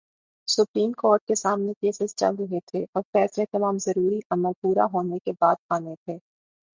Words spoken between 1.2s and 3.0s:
کے سامنے کیسز چل رہے تھے